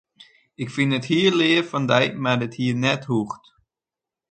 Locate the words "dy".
1.91-2.03